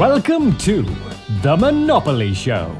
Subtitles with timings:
[0.00, 0.82] Welcome to
[1.42, 2.70] The Monopoly Show.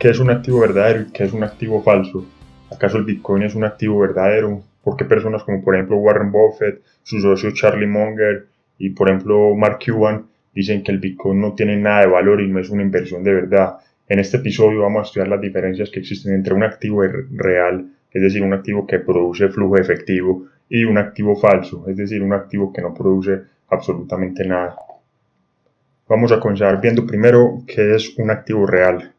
[0.00, 2.26] ¿Qué es un activo verdadero y qué es un activo falso?
[2.72, 4.64] ¿Acaso el Bitcoin es un activo verdadero?
[4.82, 9.54] ¿Por qué personas como por ejemplo Warren Buffett, su socio Charlie Munger y por ejemplo
[9.54, 12.82] Mark Cuban dicen que el Bitcoin no tiene nada de valor y no es una
[12.82, 13.76] inversión de verdad?
[14.08, 18.22] En este episodio vamos a estudiar las diferencias que existen entre un activo real, es
[18.22, 22.72] decir, un activo que produce flujo efectivo, y un activo falso, es decir, un activo
[22.72, 24.76] que no produce absolutamente nada.
[26.08, 29.12] Vamos a comenzar viendo primero qué es un activo real.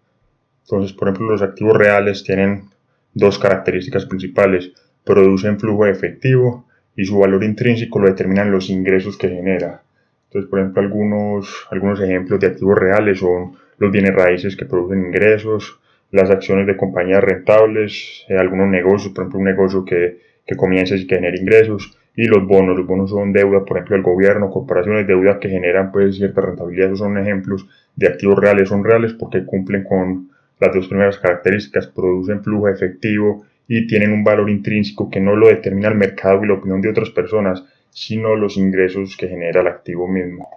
[0.64, 2.70] Entonces, por ejemplo, los activos reales tienen
[3.14, 4.72] dos características principales.
[5.04, 9.84] Producen flujo efectivo y su valor intrínseco lo determinan los ingresos que genera.
[10.28, 15.06] Entonces, por ejemplo, algunos, algunos ejemplos de activos reales son los bienes raíces que producen
[15.08, 15.81] ingresos,
[16.12, 20.96] las acciones de compañías rentables, eh, algunos negocios, por ejemplo, un negocio que, que comienza
[20.96, 22.78] y que genera ingresos, y los bonos.
[22.78, 26.88] Los bonos son deuda, por ejemplo, del gobierno, corporaciones, deuda que generan pues cierta rentabilidad.
[26.88, 28.70] Esos son ejemplos de activos reales.
[28.70, 34.24] Son reales porque cumplen con las dos primeras características, producen flujo efectivo y tienen un
[34.24, 38.36] valor intrínseco que no lo determina el mercado y la opinión de otras personas, sino
[38.36, 40.50] los ingresos que genera el activo mismo.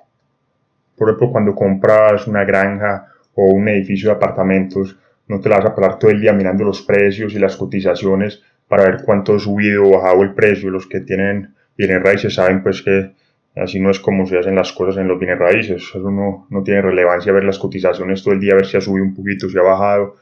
[0.96, 5.66] Por ejemplo, cuando compras una granja o un edificio de apartamentos, no te la vas
[5.66, 9.38] a parar todo el día mirando los precios y las cotizaciones para ver cuánto ha
[9.38, 10.70] subido o bajado el precio.
[10.70, 13.12] Los que tienen bienes raíces saben pues que
[13.56, 15.82] así no es como se hacen las cosas en los bienes raíces.
[15.82, 19.04] Eso no, no tiene relevancia ver las cotizaciones todo el día, ver si ha subido
[19.04, 20.16] un poquito, si ha bajado.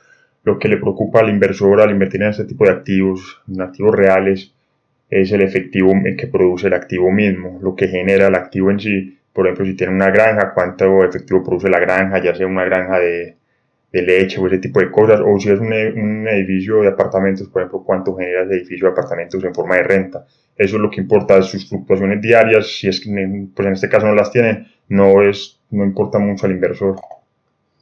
[0.44, 3.94] Lo que le preocupa al inversor al invertir en este tipo de activos, en activos
[3.94, 4.52] reales,
[5.08, 9.18] es el efectivo que produce el activo mismo, lo que genera el activo en sí.
[9.32, 12.98] Por ejemplo, si tiene una granja, cuánto efectivo produce la granja, ya sea una granja
[12.98, 13.36] de,
[13.92, 17.48] de leche o ese tipo de cosas, o si es un, un, edificio de apartamentos,
[17.48, 20.24] por ejemplo, cuánto genera ese edificio de apartamentos en forma de renta.
[20.56, 23.10] Eso es lo que importa, sus fluctuaciones diarias, si es que
[23.54, 26.96] pues en este caso no las tienen, no, es, no importa mucho al inversor.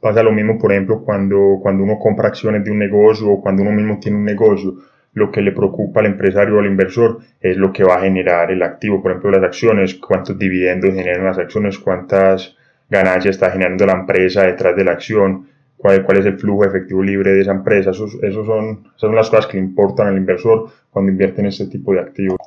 [0.01, 3.61] Pasa lo mismo, por ejemplo, cuando, cuando uno compra acciones de un negocio o cuando
[3.61, 4.75] uno mismo tiene un negocio.
[5.13, 8.49] Lo que le preocupa al empresario o al inversor es lo que va a generar
[8.49, 9.01] el activo.
[9.01, 12.55] Por ejemplo, las acciones, cuántos dividendos generan las acciones, cuántas
[12.89, 15.47] ganancias está generando la empresa detrás de la acción,
[15.81, 17.91] cuál, cuál es el flujo efectivo libre de esa empresa.
[17.91, 21.47] Esos, esos son, esas son las cosas que le importan al inversor cuando invierte en
[21.47, 22.37] este tipo de activos.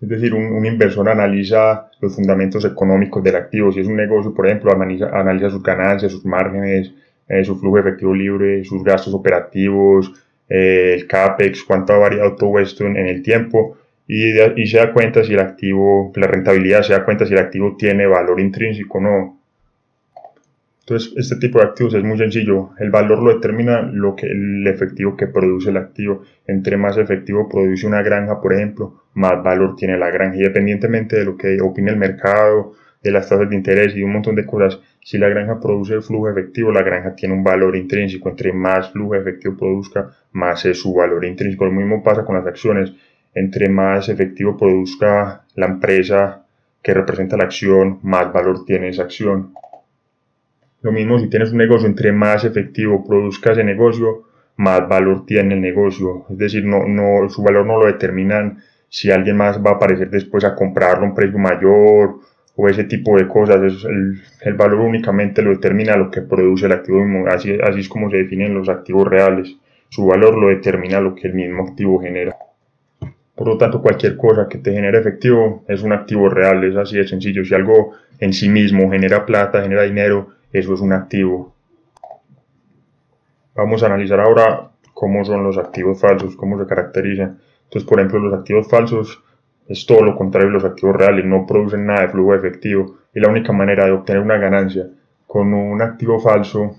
[0.00, 3.72] Es decir, un, inversor analiza los fundamentos económicos del activo.
[3.72, 6.92] Si es un negocio, por ejemplo, analiza, analiza sus ganancias, sus márgenes,
[7.28, 10.12] eh, su flujo efectivo libre, sus gastos operativos,
[10.48, 14.92] eh, el CAPEX, cuánto ha variado todo esto en, el tiempo y, y, se da
[14.92, 18.98] cuenta si el activo, la rentabilidad se da cuenta si el activo tiene valor intrínseco
[18.98, 19.40] o no.
[20.86, 22.70] Entonces, este tipo de activos es muy sencillo.
[22.78, 26.24] El valor lo determina lo que, el efectivo que produce el activo.
[26.46, 30.36] Entre más efectivo produce una granja, por ejemplo, más valor tiene la granja.
[30.36, 34.34] Independientemente de lo que opine el mercado, de las tasas de interés y un montón
[34.34, 38.28] de cosas, si la granja produce flujo efectivo, la granja tiene un valor intrínseco.
[38.28, 41.64] Entre más flujo efectivo produzca, más es su valor intrínseco.
[41.64, 42.92] Lo mismo pasa con las acciones.
[43.34, 46.44] Entre más efectivo produzca la empresa
[46.82, 49.54] que representa la acción, más valor tiene esa acción.
[50.84, 54.24] Lo mismo si tienes un negocio, entre más efectivo produzca ese negocio,
[54.56, 56.26] más valor tiene el negocio.
[56.28, 58.58] Es decir, no, no, su valor no lo determinan
[58.90, 62.16] si alguien más va a aparecer después a comprarlo a un precio mayor
[62.54, 63.56] o ese tipo de cosas.
[63.62, 67.28] el, el, valor únicamente lo determina lo que produce el activo mismo.
[67.28, 69.56] Así, así es como se definen los activos reales.
[69.88, 72.36] Su valor lo determina lo que el mismo activo genera.
[73.34, 76.98] Por lo tanto, cualquier cosa que te genere efectivo es un activo real, es así
[76.98, 77.42] de sencillo.
[77.42, 81.52] Si algo en sí mismo genera plata, genera dinero, eso es un activo.
[83.56, 87.40] Vamos a analizar ahora cómo son los activos falsos, cómo se caracterizan.
[87.64, 89.22] Entonces, por ejemplo, los activos falsos
[89.66, 93.18] es todo lo contrario de los activos reales, no producen nada de flujo efectivo y
[93.18, 94.86] la única manera de obtener una ganancia
[95.26, 96.76] con un activo falso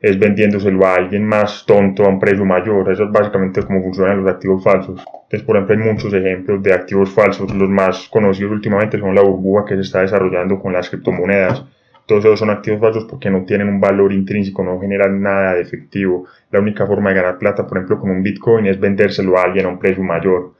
[0.00, 2.92] es vendiéndoselo a alguien más tonto a un precio mayor.
[2.92, 5.02] Eso es básicamente cómo funcionan los activos falsos.
[5.22, 7.54] Entonces, por ejemplo, hay muchos ejemplos de activos falsos.
[7.54, 11.64] Los más conocidos últimamente son la burbuja que se está desarrollando con las criptomonedas
[12.08, 15.60] todos esos son activos falsos porque no tienen un valor intrínseco, no generan nada de
[15.60, 16.24] efectivo.
[16.50, 19.66] La única forma de ganar plata, por ejemplo, con un Bitcoin es vendérselo a alguien
[19.66, 20.54] a un precio mayor.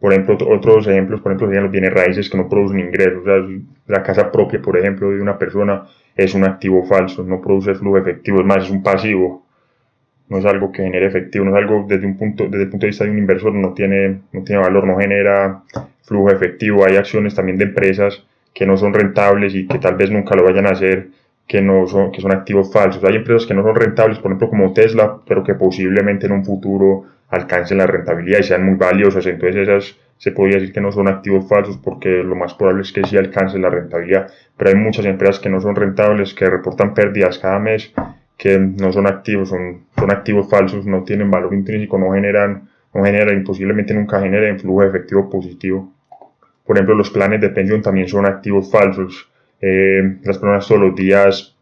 [0.00, 3.22] Por ejemplo, otros ejemplos, por ejemplo, serían los bienes raíces que no producen ingresos.
[3.86, 7.98] la casa propia, por ejemplo, de una persona es un activo falso, no produce flujo
[7.98, 9.44] efectivo, es más, es un pasivo.
[10.30, 12.86] No es algo que genere efectivo, no es algo desde, un punto, desde el punto
[12.86, 15.62] de vista de un inversor, no tiene, no tiene valor, no genera
[16.04, 16.86] flujo efectivo.
[16.86, 18.24] Hay acciones también de empresas
[18.56, 21.08] que no son rentables y que tal vez nunca lo vayan a hacer,
[21.46, 23.04] que, no son, que son activos falsos.
[23.04, 26.42] Hay empresas que no son rentables, por ejemplo como Tesla, pero que posiblemente en un
[26.42, 29.26] futuro alcancen la rentabilidad y sean muy valiosas.
[29.26, 32.92] Entonces esas se podría decir que no son activos falsos porque lo más probable es
[32.92, 34.28] que sí alcancen la rentabilidad.
[34.56, 37.92] Pero hay muchas empresas que no son rentables, que reportan pérdidas cada mes,
[38.38, 43.04] que no son activos, son, son activos falsos, no tienen valor intrínseco, no generan, no
[43.04, 45.92] generan, posiblemente nunca generen flujo de efectivo positivo.
[46.66, 49.28] Por ejemplo, los planes de pensión también son activos falsos.
[49.60, 51.56] Eh, las personas todos los días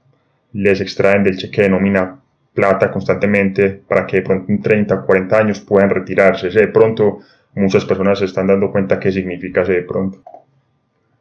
[0.52, 2.16] les extraen del cheque de nómina
[2.54, 6.48] plata constantemente para que de pronto en 30 o 40 años puedan retirarse.
[6.48, 7.18] de pronto
[7.54, 10.22] muchas personas se están dando cuenta qué significa ese de pronto.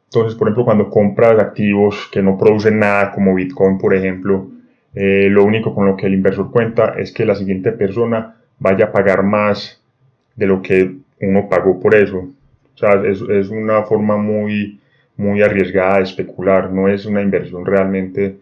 [0.06, 4.48] Entonces, por ejemplo, cuando compras activos que no producen nada, como Bitcoin, por ejemplo,
[4.94, 8.86] eh, lo único con lo que el inversor cuenta es que la siguiente persona vaya
[8.86, 9.82] a pagar más
[10.36, 12.28] de lo que uno pagó por eso.
[12.74, 14.80] O sea, es, es una forma muy,
[15.16, 18.36] muy arriesgada de especular, no es una inversión realmente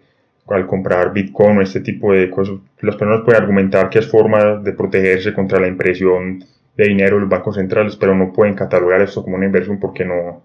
[0.49, 2.57] al comprar Bitcoin o este tipo de cosas.
[2.81, 6.45] Las personas pueden argumentar que es forma de protegerse contra la impresión
[6.77, 10.05] de dinero de los bancos centrales, pero no pueden catalogar esto como una inversión porque
[10.05, 10.43] no,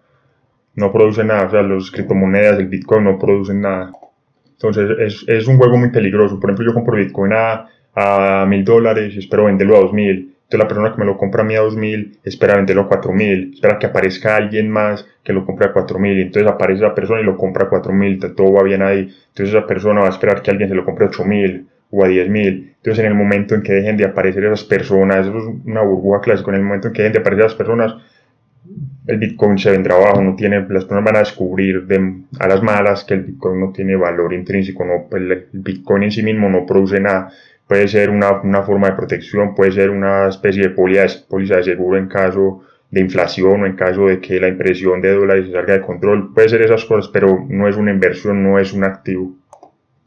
[0.75, 1.47] no producen nada.
[1.47, 3.91] O sea, los criptomonedas, el Bitcoin no producen nada.
[4.51, 6.39] Entonces es, es un juego muy peligroso.
[6.39, 10.35] Por ejemplo, yo compro Bitcoin a, a mil dólares y espero venderlo a dos mil.
[10.47, 13.51] Entonces la persona que me lo compra a mí a 2000 espera venderlo a 4000,
[13.55, 17.19] espera que aparezca alguien más que lo compre a 4000 y entonces aparece esa persona
[17.19, 19.13] y lo compra a 4000, todo va bien ahí.
[19.29, 22.07] Entonces esa persona va a esperar que alguien se lo compre a 8000 o a
[22.07, 22.75] 10.000.
[22.75, 26.21] Entonces, en el momento en que dejen de aparecer esas personas, eso es una burbuja
[26.21, 27.95] clásica, en el momento en que dejen de aparecer esas personas,
[29.07, 32.61] el Bitcoin se vendrá abajo, no tiene, las personas van a descubrir de, a las
[32.61, 36.65] malas que el Bitcoin no tiene valor intrínseco, no, el, Bitcoin en sí mismo no
[36.65, 37.31] produce nada.
[37.67, 41.97] Puede ser una, una forma de protección, puede ser una especie de póliza de seguro
[41.97, 45.73] en caso de inflación o en caso de que la impresión de dólares se salga
[45.73, 46.33] de control.
[46.33, 49.35] Puede ser esas cosas, pero no es una inversión, no es un activo.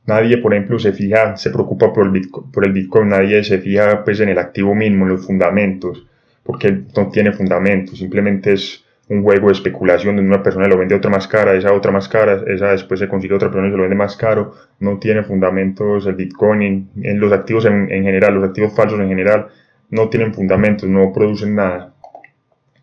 [0.06, 3.58] Nadie, por ejemplo, se fija, se preocupa por el Bitcoin, por el Bitcoin nadie se
[3.58, 6.06] fija pues, en el activo mínimo, en los fundamentos,
[6.42, 10.94] porque no tiene fundamentos, simplemente es un juego de especulación donde una persona lo vende
[10.94, 13.70] a otra más cara, esa otra más cara, esa después se consigue otra persona y
[13.70, 18.34] se lo vende más caro, no tiene fundamentos el Bitcoin, en, los activos en, general,
[18.34, 19.48] los activos falsos en general,
[19.90, 21.92] no tienen fundamentos, no producen nada.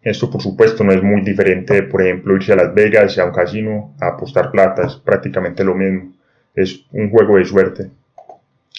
[0.03, 3.25] Esto por supuesto no es muy diferente de, por ejemplo, irse a Las Vegas, a
[3.25, 6.11] un casino, a apostar plata, es prácticamente lo mismo
[6.57, 7.91] es un juego de suerte.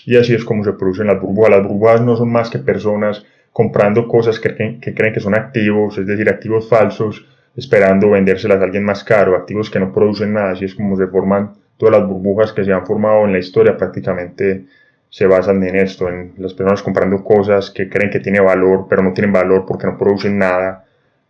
[0.04, 1.50] Y así es como se producen las burbujas.
[1.50, 5.96] Las burbujas no son más que personas comprando cosas que que creen que son activos,
[5.96, 7.24] es decir, activos falsos,
[7.58, 10.52] esperando vendérselas a alguien más caro, activos que no producen nada.
[10.52, 13.76] Así es como se forman todas las burbujas que se han formado en la historia,
[13.76, 14.64] prácticamente
[15.10, 19.02] se basan en esto, en las personas comprando cosas que creen que tienen valor, pero
[19.02, 20.84] no tienen valor porque no producen nada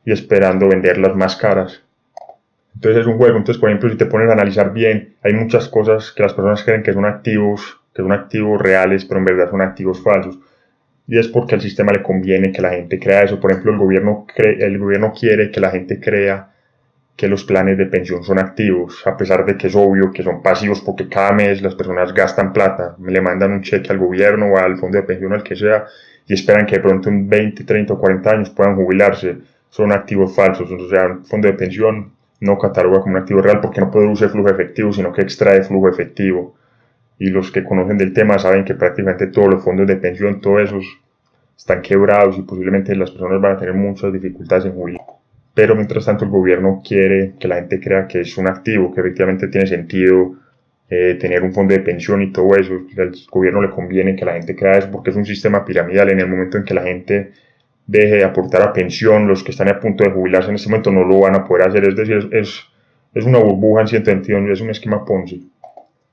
[0.05, 1.83] y esperando venderlas más caras.
[2.75, 3.39] Entonces es un juego.
[3.39, 6.63] Entonces, por ejemplo, si te pones a analizar bien, hay muchas cosas que las personas
[6.63, 10.39] creen que son activos, que son activos reales, pero en verdad son activos falsos.
[11.09, 13.41] Y es porque al sistema le conviene que la gente crea eso.
[13.41, 16.51] Por ejemplo, el gobierno, cree, el gobierno quiere que la gente crea
[17.17, 20.41] que los planes de pensión son activos, a pesar de que es obvio que son
[20.41, 24.57] pasivos porque cada mes las personas gastan plata, le mandan un cheque al gobierno o
[24.57, 25.85] al fondo de pensión, al que sea,
[26.29, 29.37] y esperan que de pronto en 20, 30 o 40 años puedan jubilarse.
[29.69, 33.61] Son activos falsos, o sea, un fondo de pensión no cataloga como un activo real
[33.61, 36.55] porque no produce flujo efectivo, sino que extrae flujo efectivo.
[37.19, 40.63] Y los que conocen del tema saben que prácticamente todos los fondos de pensión, todos
[40.63, 40.85] esos,
[41.57, 45.03] están quebrados y posiblemente las personas van a tener muchas dificultades en jubilar.
[45.55, 49.01] Pero mientras tanto el gobierno quiere que la gente crea que es un activo, que
[49.01, 50.37] efectivamente tiene sentido
[50.89, 52.75] eh, tener un fondo de pensión y todo eso.
[52.97, 56.11] Al gobierno le conviene que la gente crea eso porque es un sistema piramidal.
[56.11, 57.33] En el momento en que la gente
[57.87, 60.93] deje de aportar a pensión, los que están a punto de jubilarse en este momento
[60.93, 62.63] no lo van a poder hacer, es decir, es,
[63.15, 65.51] es una burbuja en cierto sentido, es un esquema Ponzi.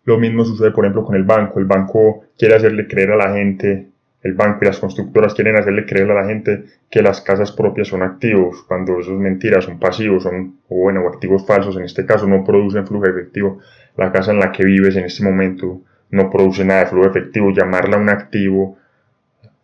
[0.05, 1.59] Lo mismo sucede, por ejemplo, con el banco.
[1.59, 3.87] El banco quiere hacerle creer a la gente,
[4.21, 7.89] el banco y las constructoras quieren hacerle creer a la gente que las casas propias
[7.89, 12.27] son activos, cuando eso es mentira, son pasivos, son, o activos falsos, en este caso
[12.27, 13.59] no producen flujo efectivo.
[13.97, 17.51] La casa en la que vives en este momento no produce nada de flujo efectivo,
[17.51, 18.77] llamarla un activo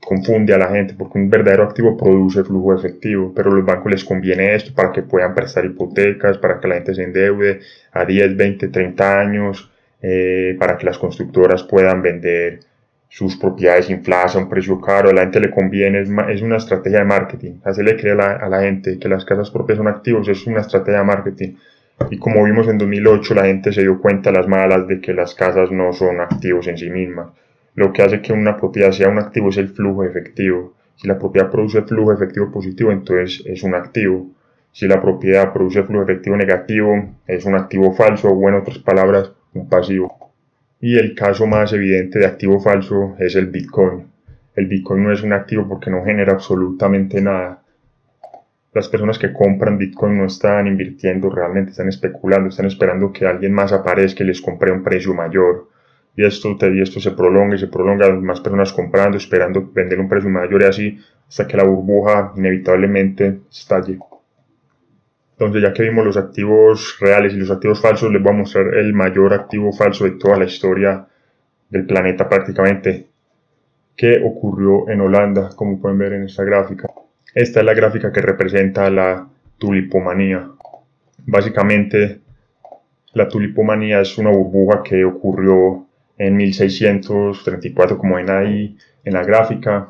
[0.01, 3.91] confunde a la gente porque un verdadero activo produce flujo efectivo, pero a los bancos
[3.91, 7.59] les conviene esto para que puedan prestar hipotecas, para que la gente se endeude
[7.91, 9.70] a 10, 20, 30 años,
[10.01, 12.59] eh, para que las constructoras puedan vender
[13.09, 16.99] sus propiedades infladas a un precio caro, a la gente le conviene, es, una estrategia
[16.99, 20.27] de marketing, hacerle creer a la, a la gente que las casas propias son activos
[20.29, 21.55] es una estrategia de marketing.
[22.09, 25.35] Y como vimos en 2008, la gente se dio cuenta las malas de que las
[25.35, 27.27] casas no son activos en sí mismas
[27.75, 30.73] lo que hace que una propiedad sea un activo es el flujo efectivo.
[30.95, 34.27] Si la propiedad produce flujo efectivo positivo, entonces es un activo.
[34.71, 39.31] Si la propiedad produce flujo efectivo negativo, es un activo falso o en otras palabras,
[39.53, 40.31] un pasivo.
[40.79, 44.07] Y el caso más evidente de activo falso es el Bitcoin.
[44.55, 47.61] el Bitcoin no es un activo porque no genera absolutamente nada.
[48.73, 53.53] Las personas que compran Bitcoin no están invirtiendo realmente, están especulando, están esperando que alguien
[53.53, 55.69] más aparezca y les compre un precio mayor.
[56.15, 60.09] Y esto, y esto se prolonga y se prolonga, más personas comprando, esperando vender un
[60.09, 63.99] precio mayor y así, hasta que la burbuja inevitablemente estalle.
[65.41, 68.75] Entonces, ya que vimos los activos reales y los activos falsos, les voy a mostrar
[68.75, 71.07] el mayor activo falso de toda la historia
[71.67, 73.07] del planeta prácticamente,
[73.95, 76.91] que ocurrió en Holanda, como pueden ver en esta gráfica.
[77.33, 80.47] Esta es la gráfica que representa la tulipomanía.
[81.25, 82.19] Básicamente,
[83.13, 85.87] la tulipomanía es una burbuja que ocurrió
[86.19, 89.87] en 1634, como ven ahí en la gráfica,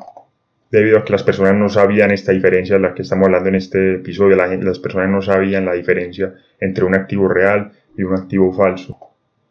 [0.72, 3.56] debido a que las personas no sabían esta diferencia de la que estamos hablando en
[3.56, 4.36] este episodio.
[4.36, 8.98] las personas no sabían la diferencia entre un activo real y un activo falso.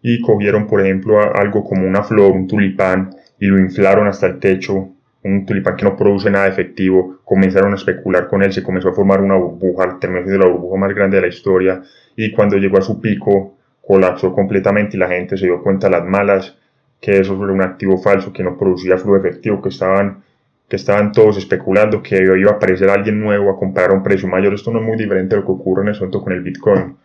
[0.01, 4.39] Y cogieron, por ejemplo, algo como una flor, un tulipán, y lo inflaron hasta el
[4.39, 4.89] techo,
[5.23, 8.93] un tulipán que no produce nada efectivo, comenzaron a especular con él, se comenzó a
[8.93, 11.83] formar una burbuja, terminó siendo la burbuja más grande de la historia,
[12.15, 15.91] y cuando llegó a su pico, colapsó completamente y la gente se dio cuenta a
[15.91, 16.57] las malas
[16.99, 20.23] que eso era un activo falso, que no producía flujo efectivo, que estaban,
[20.71, 24.25] que estaban todos especulando que iba a aparecer alguien nuevo a comprar a un precio
[24.29, 24.53] mayor.
[24.53, 26.95] Esto no es muy diferente a lo que ocurre en el asunto con el Bitcoin.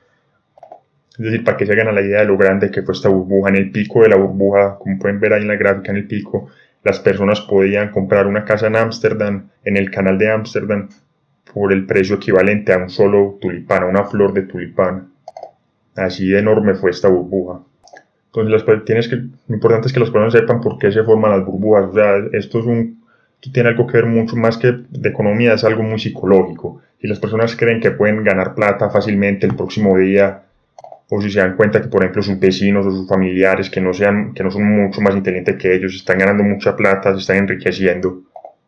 [1.10, 3.08] Es decir, para que se hagan a la idea de lo grande que fue esta
[3.08, 5.96] burbuja, en el pico de la burbuja, como pueden ver ahí en la gráfica, en
[5.96, 6.48] el pico,
[6.84, 10.88] las personas podían comprar una casa en Ámsterdam, en el canal de Ámsterdam,
[11.52, 15.08] por el precio equivalente a un solo tulipán, a una flor de tulipán.
[15.96, 17.62] Así de enorme fue esta burbuja.
[18.32, 21.44] Entonces, tienes que, lo importante es que las personas sepan por qué se forman las
[21.44, 21.86] burbujas.
[21.86, 23.05] O sea, esto es un,
[23.40, 26.82] tiene algo que ver mucho más que de economía, es algo muy psicológico.
[27.00, 30.42] Si las personas creen que pueden ganar plata fácilmente el próximo día,
[31.08, 33.92] o si se dan cuenta que, por ejemplo, sus vecinos o sus familiares, que no,
[33.92, 37.36] sean, que no son mucho más inteligentes que ellos, están ganando mucha plata, se están
[37.36, 38.22] enriqueciendo,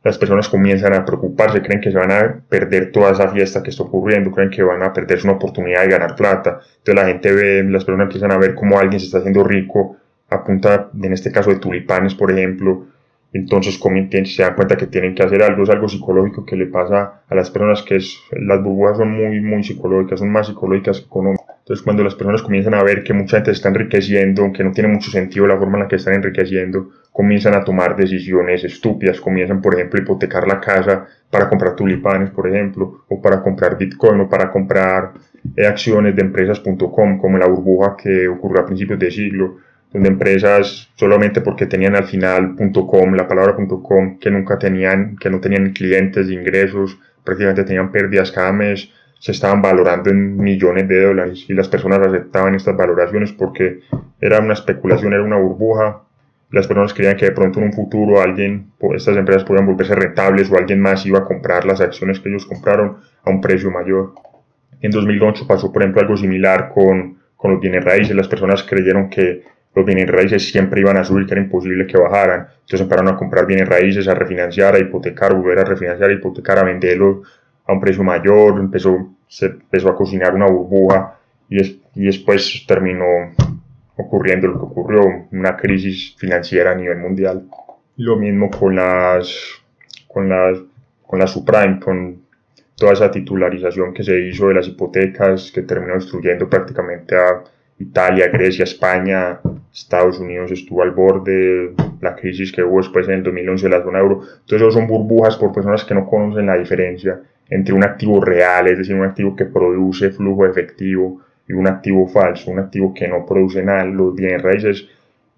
[0.05, 3.71] las personas comienzan a preocuparse, creen que se van a perder toda esa fiesta que
[3.71, 6.61] está ocurriendo, creen que van a perderse una oportunidad de ganar plata.
[6.79, 9.97] Entonces la gente ve, las personas empiezan a ver cómo alguien se está haciendo rico
[10.31, 12.87] a punta, en este caso, de tulipanes, por ejemplo,
[13.33, 13.79] entonces
[14.25, 17.35] se dan cuenta que tienen que hacer algo, es algo psicológico que le pasa a
[17.35, 21.47] las personas que es, las burbujas son muy, muy psicológicas, son más psicológicas que económicas.
[21.59, 24.73] Entonces cuando las personas comienzan a ver que mucha gente se está enriqueciendo, que no
[24.73, 29.21] tiene mucho sentido la forma en la que están enriqueciendo, comienzan a tomar decisiones estúpidas,
[29.21, 33.77] comienzan por ejemplo a hipotecar la casa para comprar tulipanes, por ejemplo, o para comprar
[33.77, 35.13] Bitcoin, o para comprar
[35.55, 39.59] eh, acciones de empresas.com, como la burbuja que ocurrió a principios de siglo
[39.93, 45.31] donde empresas solamente porque tenían al final .com, la palabra .com, que nunca tenían, que
[45.31, 51.03] no tenían clientes ingresos, prácticamente tenían pérdidas cada mes, se estaban valorando en millones de
[51.03, 53.81] dólares y las personas aceptaban estas valoraciones porque
[54.21, 56.03] era una especulación, era una burbuja.
[56.51, 60.51] Las personas creían que de pronto en un futuro alguien, estas empresas podían volverse rentables
[60.51, 64.15] o alguien más iba a comprar las acciones que ellos compraron a un precio mayor.
[64.81, 68.15] En 2008 pasó, por ejemplo, algo similar con, con los bienes raíces.
[68.15, 69.43] Las personas creyeron que
[69.79, 72.49] los bienes raíces siempre iban a subir, que era imposible que bajaran.
[72.51, 76.59] Entonces empezaron a comprar bienes raíces, a refinanciar, a hipotecar, volver a refinanciar, a hipotecar,
[76.59, 77.19] a venderlos
[77.65, 81.17] a un precio mayor, empezó, se empezó a cocinar una burbuja
[81.49, 81.63] y,
[81.95, 83.05] y después terminó
[83.97, 87.45] ocurriendo lo que ocurrió, una crisis financiera a nivel mundial.
[87.99, 89.33] Lo mismo con las,
[90.09, 90.59] con las,
[91.07, 92.23] con la subprime, con
[92.75, 97.45] toda esa titularización que se hizo de las hipotecas que terminó destruyendo prácticamente a
[97.79, 99.41] Italia, Grecia, España,
[99.73, 103.83] Estados Unidos estuvo al borde, la crisis que hubo después en el 2011 de la
[103.83, 104.21] zona euro.
[104.23, 107.21] Entonces, eso son burbujas por personas que no conocen la diferencia
[107.51, 112.07] entre un activo real, es decir, un activo que produce flujo efectivo, y un activo
[112.07, 113.85] falso, un activo que no produce nada.
[113.85, 114.87] Los bienes raíces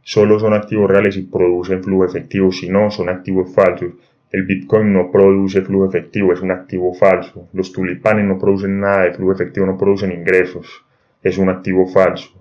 [0.03, 3.93] solo son activos reales y producen flujo efectivo, si no, son activos falsos.
[4.33, 7.49] El Bitcoin no produce flujo efectivo, es un activo falso.
[7.53, 10.85] Los tulipanes no producen nada de flujo efectivo, no producen ingresos,
[11.23, 12.40] es un activo falso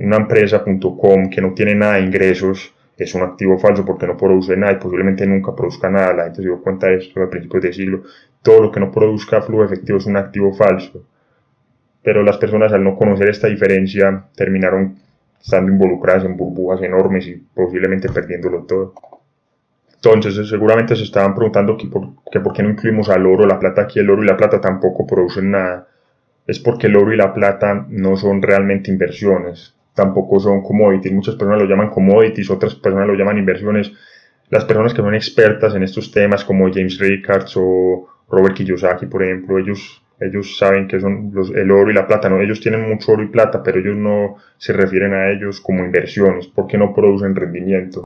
[0.00, 4.56] una empresa.com que no tiene nada de ingresos es un activo falso porque no produce
[4.56, 6.12] nada y posiblemente nunca produzca nada.
[6.12, 8.02] La gente se dio cuenta de esto a principios de siglo.
[8.42, 11.04] Todo lo que no produzca flujo efectivo es un activo falso.
[12.02, 14.96] Pero las personas al no conocer esta diferencia terminaron
[15.40, 18.94] estando involucradas en burbujas enormes y posiblemente perdiéndolo todo.
[19.94, 23.60] Entonces seguramente se estaban preguntando que por, que por qué no incluimos al oro, la
[23.60, 25.86] plata aquí, el oro y la plata tampoco producen nada.
[26.46, 31.12] Es porque el oro y la plata no son realmente inversiones tampoco son commodities.
[31.12, 33.92] Muchas personas lo llaman commodities, otras personas lo llaman inversiones.
[34.48, 39.24] Las personas que son expertas en estos temas, como James Rickards o Robert Kiyosaki, por
[39.24, 42.28] ejemplo, ellos, ellos saben que son los, el oro y la plata.
[42.28, 42.40] ¿no?
[42.40, 46.46] Ellos tienen mucho oro y plata, pero ellos no se refieren a ellos como inversiones
[46.46, 48.04] porque no producen rendimiento.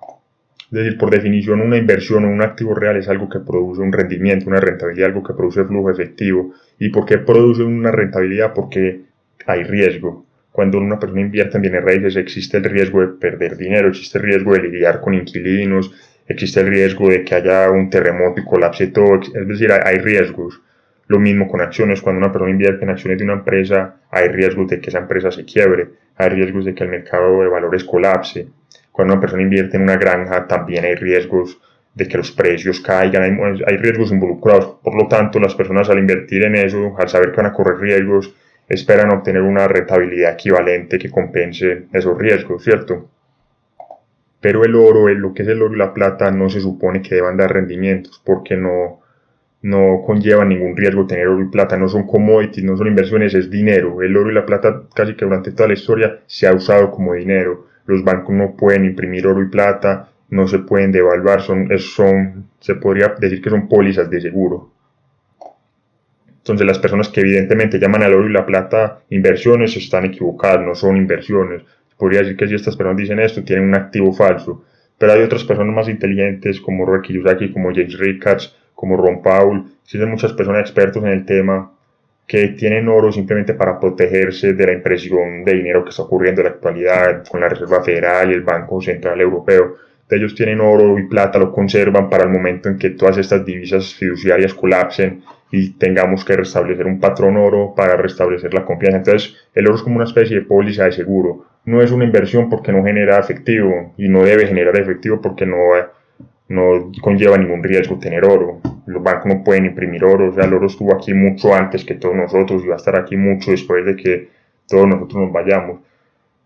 [0.73, 3.93] Es decir, por definición, una inversión o un activo real es algo que produce un
[3.93, 6.55] rendimiento, una rentabilidad, algo que produce flujo efectivo.
[6.79, 8.55] ¿Y por qué produce una rentabilidad?
[8.55, 9.03] Porque
[9.47, 10.25] hay riesgo.
[10.53, 14.25] Cuando una persona invierte en bienes raíces existe el riesgo de perder dinero, existe el
[14.25, 15.91] riesgo de lidiar con inquilinos,
[16.29, 20.61] existe el riesgo de que haya un terremoto y colapse todo, es decir, hay riesgos.
[21.07, 24.69] Lo mismo con acciones, cuando una persona invierte en acciones de una empresa, hay riesgos
[24.69, 28.47] de que esa empresa se quiebre, hay riesgos de que el mercado de valores colapse.
[28.93, 31.59] Cuando una persona invierte en una granja, también hay riesgos
[31.95, 33.23] de que los precios caigan,
[33.67, 34.77] hay, riesgos involucrados.
[34.83, 37.79] Por lo tanto, las personas al invertir en eso, al saber que van a correr
[37.79, 38.35] riesgos,
[38.69, 43.09] esperan obtener una rentabilidad equivalente que compense esos riesgos, ¿cierto?
[44.41, 47.15] Pero el oro, lo que es el oro y la plata, no se supone que
[47.15, 49.01] deban dar rendimientos porque no,
[49.63, 53.51] no conlleva ningún riesgo tener oro y plata, no son commodities, no son inversiones, es
[53.51, 54.03] dinero.
[54.03, 57.15] El oro y la plata casi que durante toda la historia se ha usado como
[57.15, 57.67] dinero.
[57.87, 62.75] Los bancos no pueden imprimir oro y plata, no se pueden devaluar, son, son, se
[62.75, 64.72] podría decir que son pólizas de seguro.
[66.43, 70.75] Entonces las personas que evidentemente llaman al oro y la plata inversiones están equivocadas, no
[70.75, 71.63] son inversiones.
[71.97, 74.65] podría decir que si estas personas dicen esto, tienen un activo falso.
[74.99, 79.65] Pero hay otras personas más inteligentes como Robert Kiyosaki, como James Rickards, como Ron Paul,
[79.85, 81.71] existen muchas personas expertos en el tema
[82.27, 86.47] que tienen oro simplemente para protegerse de la impresión de dinero que está ocurriendo en
[86.47, 89.77] la actualidad con la Reserva Federal y el Banco Central Europeo.
[90.11, 93.95] ellos tienen oro y plata, lo conservan para el momento en que todas estas divisas
[93.95, 98.99] fiduciarias colapsen y tengamos que restablecer un patrón oro para restablecer la confianza.
[98.99, 101.45] Entonces, el oro es como una especie de póliza de seguro.
[101.67, 105.57] No es una inversión porque no genera efectivo y no debe generar efectivo porque no
[106.49, 108.61] no conlleva ningún riesgo tener oro.
[108.87, 111.95] Los bancos no pueden imprimir oro, o sea, el oro estuvo aquí mucho antes que
[111.95, 114.29] todos nosotros y va a estar aquí mucho después de que
[114.69, 115.81] todos nosotros nos vayamos.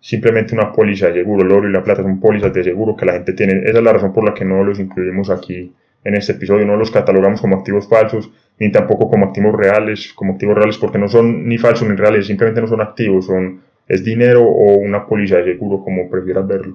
[0.00, 3.06] Simplemente una póliza de seguro, el oro y la plata son pólizas de seguro que
[3.06, 3.60] la gente tiene.
[3.64, 5.72] Esa es la razón por la que no los incluimos aquí
[6.06, 10.34] en este episodio, no los catalogamos como activos falsos, ni tampoco como activos reales, como
[10.34, 14.04] activos reales porque no son ni falsos ni reales, simplemente no son activos, son, es
[14.04, 16.74] dinero o una póliza de seguro, como prefieras verlo.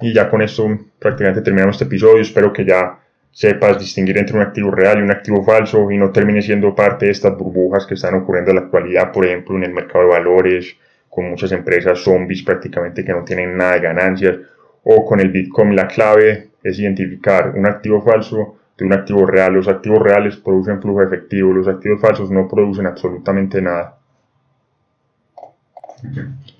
[0.00, 0.66] Y ya con esto
[0.98, 2.20] prácticamente terminamos este episodio.
[2.20, 2.98] Espero que ya
[3.30, 7.06] sepas distinguir entre un activo real y un activo falso y no termine siendo parte
[7.06, 10.10] de estas burbujas que están ocurriendo en la actualidad, por ejemplo, en el mercado de
[10.10, 10.76] valores,
[11.08, 14.38] con muchas empresas zombies prácticamente que no tienen nada de ganancias,
[14.82, 15.76] o con el Bitcoin.
[15.76, 19.54] La clave es identificar un activo falso de un activo real.
[19.54, 23.96] Los activos reales producen flujo efectivo, los activos falsos no producen absolutamente nada.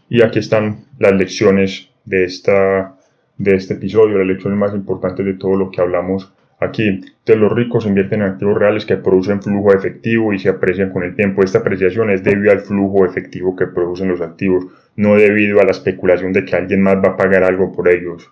[0.09, 2.97] Y aquí están las lecciones de esta
[3.41, 7.01] de este episodio, la lección más importante de todo lo que hablamos aquí.
[7.25, 11.03] De los ricos invierten en activos reales que producen flujo efectivo y se aprecian con
[11.05, 11.43] el tiempo.
[11.43, 15.71] Esta apreciación es debido al flujo efectivo que producen los activos, no debido a la
[15.71, 18.31] especulación de que alguien más va a pagar algo por ellos.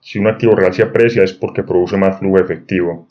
[0.00, 3.08] Si un activo real se aprecia es porque produce más flujo efectivo.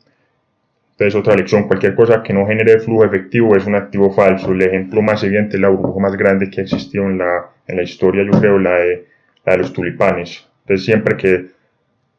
[0.92, 4.52] Entonces, otra lección, cualquier cosa que no genere flujo efectivo es un activo falso.
[4.52, 7.76] El ejemplo más evidente es la burbuja más grande que ha existido en la, en
[7.76, 9.06] la historia, yo creo, la de,
[9.46, 10.48] la de los tulipanes.
[10.62, 11.58] Entonces siempre que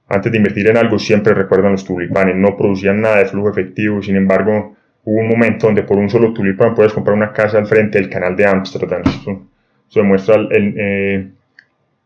[0.09, 4.03] antes de invertir en algo siempre recuerdan los tulipanes, no producían nada de flujo efectivo,
[4.03, 7.67] sin embargo hubo un momento donde por un solo tulipán puedes comprar una casa al
[7.67, 9.03] frente del canal de Ámsterdam.
[9.03, 9.47] Eso,
[9.95, 11.31] demuestra el, eh,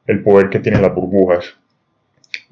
[0.06, 1.56] el, poder que tienen las burbujas.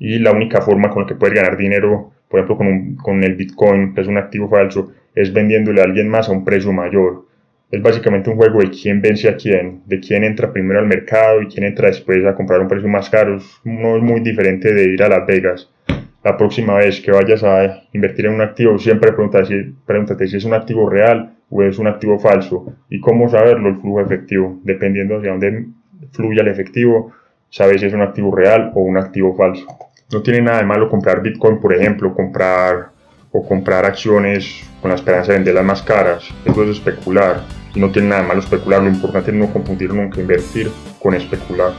[0.00, 3.36] Y la única forma con la que puedes ganar dinero, por ejemplo con, con el
[3.36, 7.30] Bitcoin, que es un activo falso, es vendiéndole a alguien más a un precio mayor
[7.70, 11.40] es básicamente un juego de quién vence a quién, de quién entra primero al mercado
[11.40, 13.38] y quién entra después a comprar un precio más caro.
[13.64, 15.70] No es muy diferente de ir a Las Vegas.
[16.24, 20.36] La próxima vez que vayas a invertir en un activo, siempre pregúntate si, pregúntate si
[20.36, 22.74] es un activo real o es un activo falso.
[22.90, 24.58] Y cómo saberlo, el flujo efectivo.
[24.64, 25.66] Dependiendo de dónde
[26.10, 27.12] fluya el efectivo,
[27.50, 29.66] sabes si es un activo real o un activo falso.
[30.12, 32.90] No tiene nada de malo comprar Bitcoin, por ejemplo, comprar
[33.32, 36.24] o comprar acciones con la esperanza de venderlas más caras.
[36.44, 37.42] Eso es especular
[37.78, 40.70] no tiene nada malo especular, lo importante es no confundir nunca invertir
[41.00, 41.72] con especular.